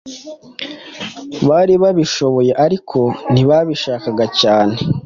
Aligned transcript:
bari 1.49 1.73
babishoboye 1.83 2.51
ariko 2.65 2.99
ntibabishakaga 3.31 4.25
cyane. 4.39 4.75